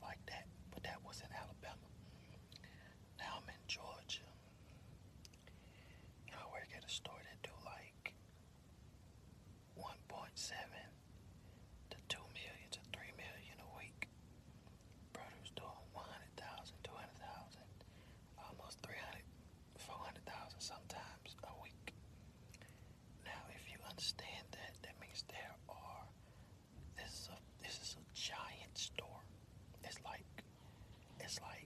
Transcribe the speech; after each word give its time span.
much 0.00 0.08
like 0.08 0.24
that, 0.26 0.46
but 0.72 0.82
that 0.82 0.96
was 1.04 1.20
in 1.20 1.28
Alabama. 1.36 1.84
Now 3.18 3.36
I'm 3.42 3.48
in 3.48 3.60
Georgia. 3.68 4.24
I 6.32 6.36
work 6.52 6.68
at 6.76 6.84
a 6.88 6.88
store 6.88 7.12
Christ-like. 31.38 31.63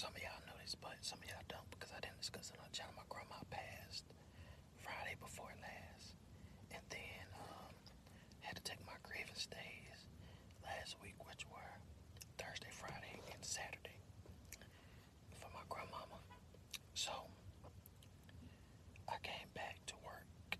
Some 0.00 0.16
of 0.16 0.22
y'all 0.24 0.40
know 0.48 0.56
this, 0.64 0.72
but 0.80 0.96
some 1.04 1.20
of 1.20 1.28
y'all 1.28 1.44
don't 1.44 1.68
because 1.76 1.92
I 1.92 2.00
didn't 2.00 2.16
discuss 2.24 2.48
it 2.48 2.56
on 2.56 2.64
the 2.72 2.72
channel. 2.72 2.96
My 2.96 3.04
grandma 3.12 3.36
passed 3.52 4.08
Friday 4.80 5.12
before 5.20 5.52
last, 5.60 6.16
and 6.72 6.80
then 6.88 7.24
um, 7.36 7.68
had 8.40 8.56
to 8.56 8.64
take 8.64 8.80
my 8.88 8.96
grievance 9.04 9.44
days 9.44 10.00
last 10.64 10.96
week, 11.04 11.12
which 11.28 11.44
were 11.52 11.72
Thursday, 12.40 12.72
Friday, 12.72 13.20
and 13.28 13.44
Saturday 13.44 13.92
for 15.36 15.52
my 15.52 15.64
grandmama. 15.68 16.16
So 16.96 17.12
I 19.04 19.20
came 19.20 19.52
back 19.52 19.84
to 19.92 20.00
work 20.00 20.56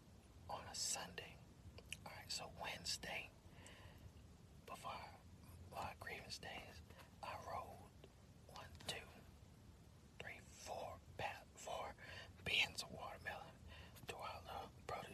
on 0.52 0.60
a 0.68 0.76
Sunday. 0.76 1.32
All 2.04 2.12
right, 2.12 2.28
so 2.28 2.44
Wednesday 2.60 3.32
before 4.68 5.08
my 5.72 5.96
grievance 6.04 6.36
day, 6.36 6.60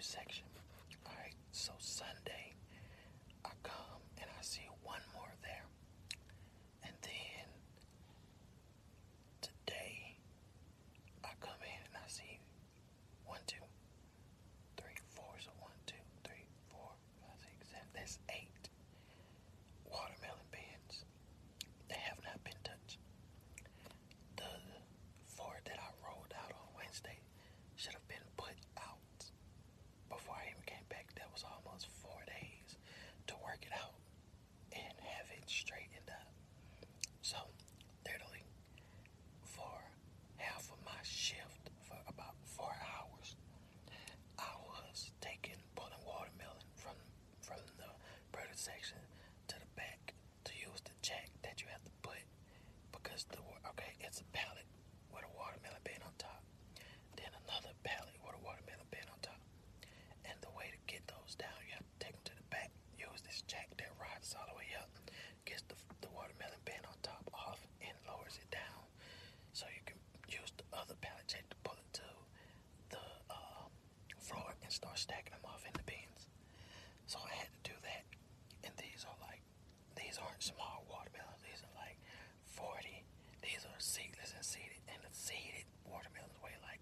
section. 0.06 0.44
these 83.56 83.64
are 83.72 83.80
seedless 83.80 84.36
and 84.36 84.44
seeded, 84.44 84.84
and 84.84 85.00
the 85.00 85.08
seeded 85.16 85.64
watermelons 85.88 86.36
weigh 86.44 86.58
like 86.68 86.76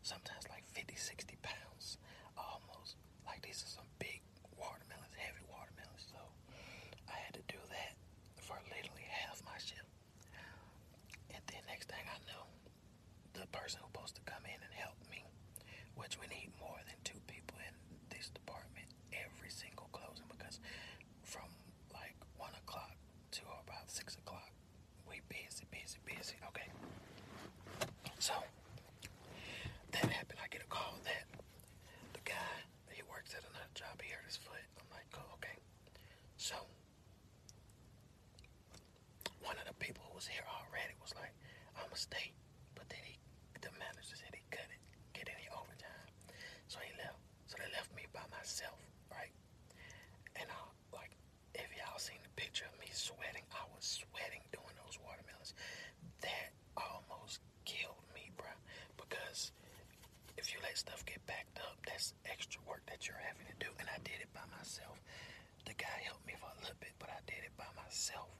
sometimes 0.00 0.48
like 0.48 0.64
50, 0.72 0.96
60 0.96 1.36
pounds 1.44 2.00
almost. 2.40 2.96
Like 3.28 3.44
these 3.44 3.60
are 3.60 3.68
some 3.76 3.84
big 4.00 4.24
watermelons, 4.56 5.12
heavy 5.20 5.44
watermelons. 5.52 6.04
So 6.08 6.16
I 7.12 7.20
had 7.28 7.36
to 7.36 7.44
do 7.44 7.60
that 7.68 7.92
for 8.40 8.56
literally 8.72 9.04
half 9.04 9.44
my 9.44 9.58
shift. 9.60 9.84
And 11.28 11.44
then 11.44 11.60
next 11.68 11.92
thing 11.92 12.04
I 12.08 12.16
know, 12.24 12.48
the 13.36 13.44
person 13.52 13.84
who's 13.84 13.92
supposed 13.92 14.16
to 14.16 14.24
come 14.24 14.48
in 14.48 14.56
and 14.64 14.72
help 14.80 14.96
me, 15.12 15.20
which 15.92 16.16
we 16.16 16.24
need 16.32 16.56
more 16.56 16.80
than 16.88 16.96
two 17.04 17.20
people 17.28 17.60
in 17.68 17.74
this 18.08 18.32
department 18.32 18.88
every 19.12 19.52
single 19.52 19.92
closing 19.92 20.24
because 20.32 20.56
from 21.28 21.44
busy, 25.74 25.98
busy. 26.06 26.38
Okay. 26.54 26.68
So 28.22 28.32
that 29.90 30.06
happened. 30.06 30.38
I 30.38 30.46
get 30.50 30.62
a 30.62 30.70
call 30.70 30.94
that 31.02 31.26
the 32.14 32.22
guy 32.22 32.54
that 32.86 32.94
he 32.94 33.02
works 33.10 33.34
at 33.34 33.42
another 33.42 33.70
job. 33.74 33.98
He 33.98 34.08
hurt 34.14 34.22
his 34.22 34.38
foot. 34.38 34.62
I'm 34.78 34.86
like, 34.94 35.08
cool. 35.10 35.26
okay. 35.42 35.58
So 36.38 36.54
one 39.42 39.58
of 39.58 39.66
the 39.66 39.74
people 39.82 40.06
who 40.06 40.14
was 40.14 40.30
here 40.30 40.46
already 40.46 40.94
was 41.02 41.10
like, 41.18 41.34
I'ma 41.74 41.98
stay, 41.98 42.30
but 42.78 42.86
then 42.86 43.02
he, 43.02 43.18
the 43.58 43.74
manager 43.74 44.14
said 44.14 44.30
he 44.30 44.46
couldn't 44.54 44.78
get 45.10 45.26
any 45.26 45.50
overtime, 45.50 46.10
so 46.70 46.78
he 46.86 46.92
left. 47.02 47.18
So 47.50 47.58
they 47.58 47.66
left 47.74 47.90
me 47.98 48.06
by 48.14 48.22
myself, 48.30 48.78
right? 49.10 49.34
And 50.38 50.46
I 50.46 50.54
uh, 50.54 51.02
like, 51.02 51.18
if 51.58 51.66
y'all 51.74 51.98
seen 51.98 52.22
the 52.22 52.30
picture 52.38 52.68
of 52.70 52.78
me 52.78 52.86
sweating 52.94 53.43
stuff 60.84 61.04
get 61.06 61.24
backed 61.26 61.58
up, 61.64 61.76
that's 61.86 62.12
extra 62.30 62.60
work 62.68 62.82
that 62.86 63.08
you're 63.08 63.16
having 63.24 63.46
to 63.48 63.56
do. 63.58 63.70
And 63.80 63.88
I 63.88 63.96
did 64.04 64.20
it 64.20 64.28
by 64.36 64.44
myself. 64.56 65.00
The 65.64 65.72
guy 65.72 65.98
helped 66.04 66.26
me 66.28 66.34
for 66.38 66.46
a 66.58 66.60
little 66.60 66.76
bit, 66.78 66.92
but 67.00 67.08
I 67.08 67.20
did 67.24 67.40
it 67.40 67.56
by 67.56 67.68
myself. 67.76 68.33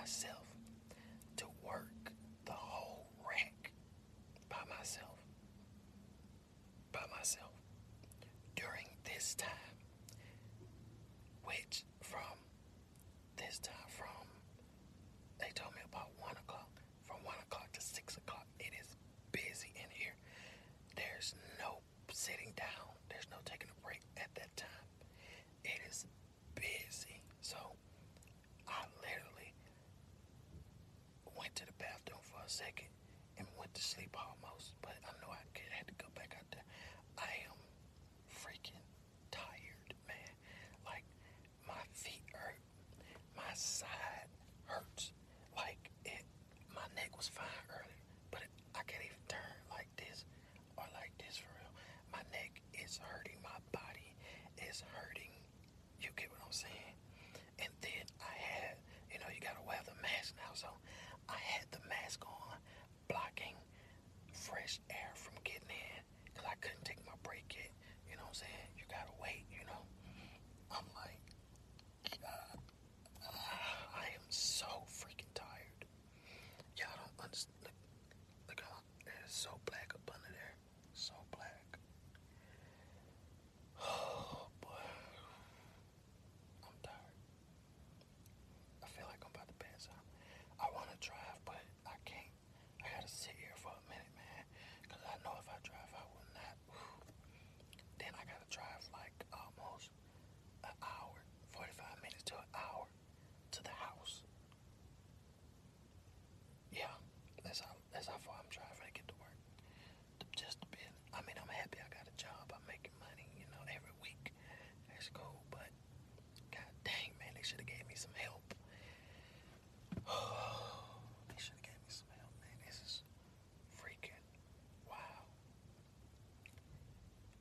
myself 0.00 0.46
to 1.36 1.44
work 1.66 2.10
the 2.46 2.52
whole 2.52 3.06
rack 3.28 3.70
by 4.48 4.56
myself. 4.78 5.18
By 6.90 7.04
myself. 7.16 7.50
During 8.56 8.88
this 9.04 9.34
time, 9.34 9.76
which 11.44 11.84
from 12.00 12.34
this 13.36 13.58
time 13.58 13.88
from 13.98 14.24
they 15.38 15.48
told 15.54 15.74
me 15.74 15.80
about 15.92 16.08
one 16.18 16.32
o'clock. 16.42 16.70
From 17.06 17.18
one 17.24 17.36
o'clock 17.46 17.68
to 17.74 17.80
six 17.82 18.16
o'clock, 18.16 18.46
it 18.58 18.72
is 18.80 18.96
busy 19.32 19.70
in 19.74 19.90
here. 19.90 20.14
There's 20.96 21.34
no 21.60 21.80
sitting 22.10 22.52
down. 22.56 22.59
second 32.60 32.88
and 33.38 33.46
went 33.58 33.72
to 33.74 33.82
sleep 33.82 34.14
home. 34.14 34.34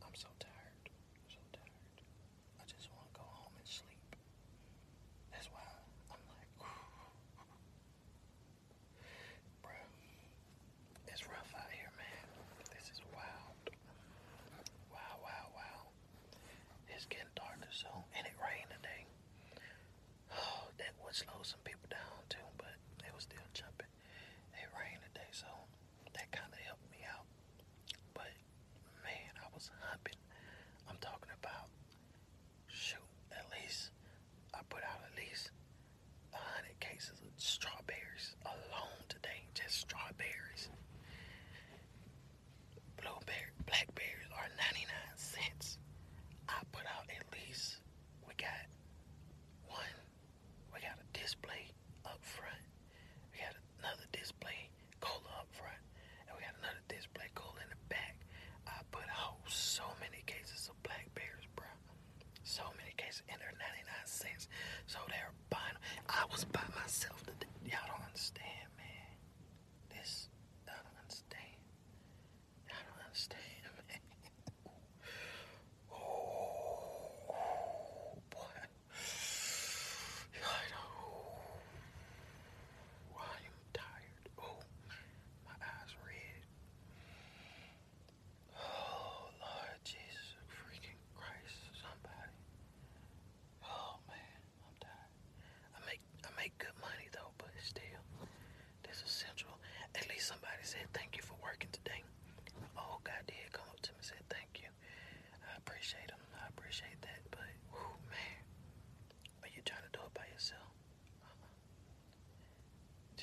I'm 0.09 0.15
so 0.17 0.25
tired. 0.41 0.89
so 1.29 1.37
tired. 1.53 2.01
I 2.57 2.65
just 2.65 2.89
want 2.89 3.05
to 3.13 3.13
go 3.13 3.21
home 3.29 3.53
and 3.53 3.69
sleep. 3.69 4.09
That's 5.29 5.45
why 5.53 5.61
I'm 5.61 5.85
like, 6.09 6.49
it's 11.13 11.21
rough 11.29 11.51
out 11.53 11.69
here, 11.69 11.93
man. 11.93 12.25
This 12.73 12.89
is 12.89 13.01
wild. 13.13 13.57
It's 16.89 17.05
getting 17.05 17.29
darker 17.37 17.69
soon, 17.69 18.01
and 18.17 18.25
it 18.25 18.33
rained 18.41 18.73
today. 18.81 19.05
Oh, 20.33 20.73
that 20.81 20.97
would 21.05 21.13
slow 21.13 21.37
some 21.45 21.61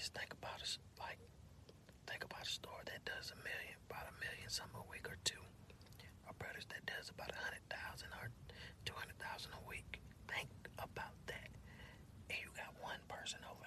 just 0.07 0.15
think 0.15 0.31
about 0.39 0.55
a 0.63 0.69
like 1.03 1.19
think 2.07 2.23
about 2.23 2.39
a 2.39 2.47
store 2.47 2.79
that 2.87 3.03
does 3.03 3.35
a 3.35 3.39
million, 3.43 3.75
about 3.91 4.07
a 4.07 4.15
million 4.23 4.47
something 4.47 4.79
a 4.79 4.87
week 4.87 5.03
or 5.11 5.19
two. 5.27 5.43
A 6.31 6.35
brothers 6.39 6.63
that 6.71 6.79
does 6.87 7.11
about 7.11 7.35
a 7.35 7.39
hundred 7.43 7.65
thousand 7.67 8.15
or 8.23 8.31
two 8.87 8.95
hundred 8.95 9.19
thousand 9.19 9.51
a 9.59 9.63
week. 9.67 9.99
Think 10.31 10.47
about 10.79 11.19
that. 11.27 11.51
And 12.31 12.39
you 12.39 12.55
got 12.55 12.71
one 12.79 13.03
person 13.11 13.43
over 13.51 13.66